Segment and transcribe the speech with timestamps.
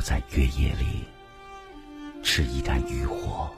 [0.00, 1.04] 在月夜里，
[2.22, 3.50] 吃一盏渔火，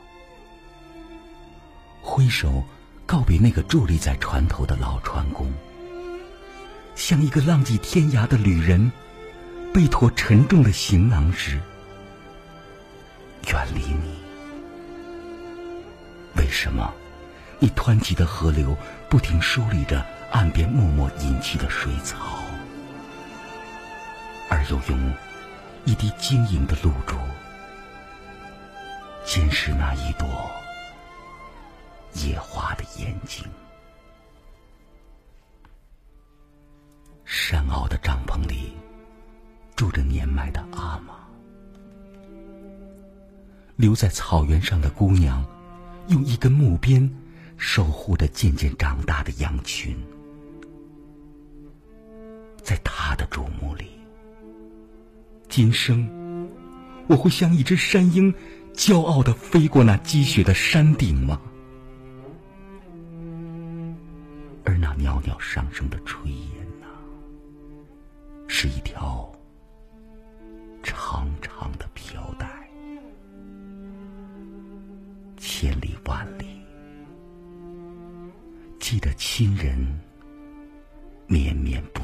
[2.03, 2.65] 挥手
[3.07, 5.53] 告别那个伫立在船头的老船工，
[6.95, 8.91] 像一个浪迹天涯的旅人，
[9.73, 11.61] 背驮沉重的行囊时，
[13.47, 14.19] 远离你。
[16.37, 16.93] 为什么
[17.59, 18.77] 你湍急的河流
[19.09, 22.17] 不停梳理着岸边默默隐去的水草，
[24.49, 25.13] 而又用？
[25.89, 27.17] 一滴晶莹的露珠，
[29.25, 30.29] 监视那一朵
[32.13, 33.43] 野花的眼睛。
[37.25, 38.75] 山坳的帐篷里，
[39.77, 41.27] 住着年迈的阿玛。
[43.77, 45.43] 留在草原上的姑娘，
[46.09, 47.11] 用一根木鞭
[47.57, 49.99] 守护着渐渐长大的羊群。
[52.63, 53.98] 在她的瞩目里。
[55.49, 56.09] 今生，
[57.09, 58.33] 我会像一只山鹰，
[58.75, 61.41] 骄傲的飞过那积雪的山顶吗？
[64.65, 66.87] 而那袅袅上升的炊烟呐，
[68.47, 69.33] 是一条
[70.83, 72.47] 长长的飘带，
[75.39, 76.47] 千里万里，
[78.79, 79.79] 记得亲人
[81.27, 82.03] 绵绵不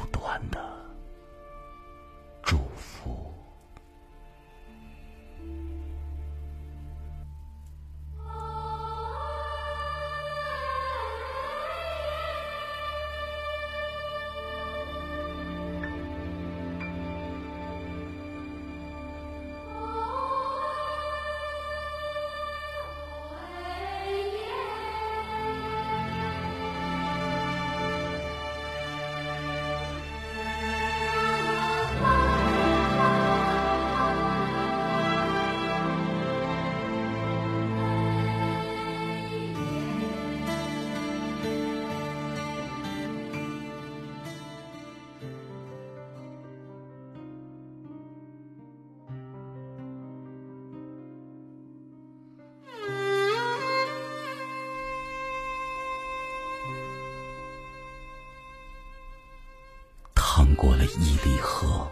[60.85, 61.91] 了伊犁河，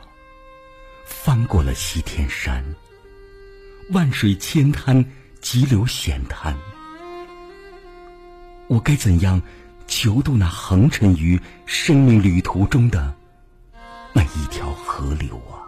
[1.04, 2.64] 翻过了西天山，
[3.90, 5.04] 万水千滩，
[5.42, 6.56] 急流险滩，
[8.68, 9.42] 我该怎样
[9.88, 13.14] 求渡那横陈于生命旅途中的
[14.14, 15.66] 每一条河流啊？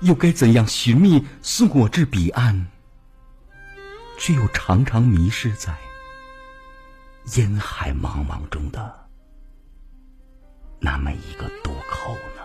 [0.00, 2.66] 又该怎样寻觅送我至彼岸，
[4.18, 5.76] 却又常常迷失在
[7.36, 9.03] 烟海茫茫中的？
[10.84, 12.42] 那么一个渡口呢？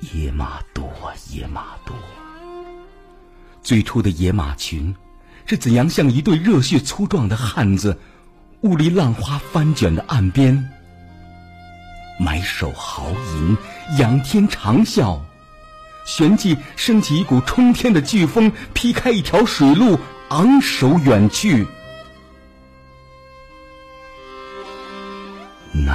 [0.00, 0.90] 野马多，
[1.30, 1.94] 野马多。
[3.62, 4.96] 最初的野马群
[5.46, 8.00] 是怎样像一对热血粗壮的汉子，
[8.62, 10.68] 兀立浪花翻卷的岸边，
[12.18, 13.56] 埋首豪饮，
[13.96, 15.20] 仰天长啸，
[16.04, 20.00] 旋即升起一股冲天的飓风，劈开一条水路，
[20.30, 21.68] 昂首远去。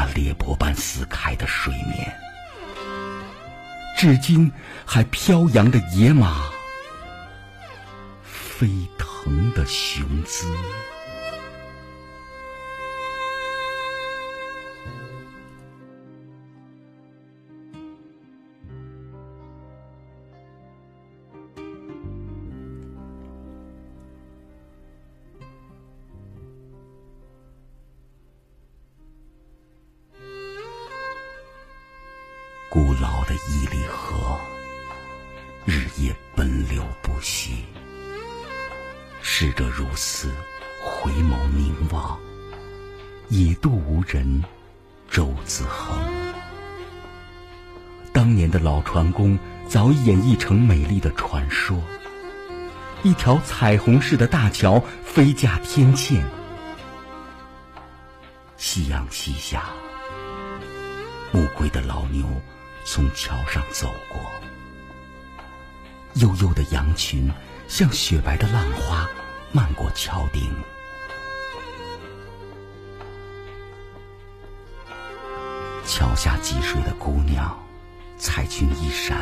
[0.03, 2.13] 那裂帛般撕开的水面，
[3.97, 4.51] 至今
[4.85, 6.49] 还飘扬着野马
[8.21, 10.45] 飞腾的雄姿。
[32.73, 34.35] 古老的伊犁河，
[35.63, 37.65] 日夜奔流不息。
[39.21, 40.33] 逝者如斯，
[40.83, 42.19] 回眸凝望，
[43.29, 44.43] 已渡无人，
[45.07, 45.95] 舟自横。
[48.11, 49.37] 当年的老船工
[49.69, 51.79] 早已演绎成美丽的传说，
[53.03, 56.25] 一条彩虹似的大桥飞架天堑。
[58.57, 59.65] 夕阳西下，
[61.31, 62.25] 暮归的老牛。
[62.85, 64.19] 从桥上走过，
[66.15, 67.31] 悠悠的羊群
[67.67, 69.09] 像雪白的浪花
[69.51, 70.53] 漫过桥顶。
[75.85, 77.57] 桥下汲水的姑娘，
[78.17, 79.17] 彩裙一闪，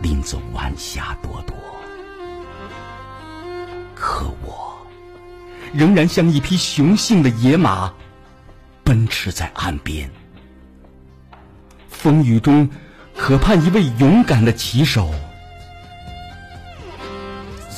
[0.00, 1.56] 拎走晚霞朵朵。
[3.94, 4.76] 可我，
[5.72, 7.92] 仍然像一匹雄性的野马，
[8.84, 10.10] 奔驰在岸边。
[12.02, 12.68] 风雨中
[13.16, 15.14] 渴盼一位勇敢的骑手，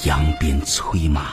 [0.04, 1.26] 扬鞭催马，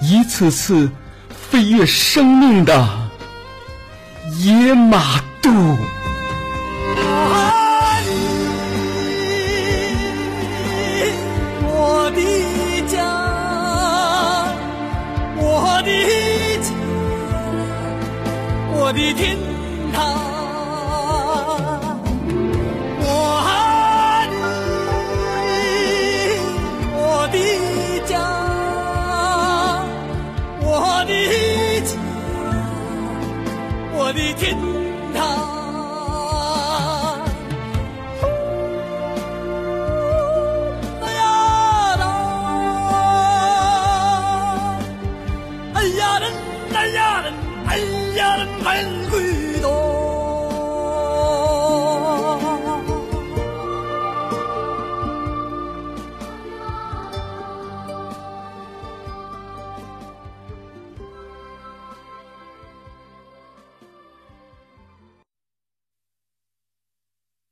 [0.00, 0.90] 一次次
[1.28, 3.08] 飞越生命的
[4.36, 5.48] 野马渡。
[18.80, 19.36] 我的天
[19.92, 20.18] 堂，
[34.18, 34.77] 我的天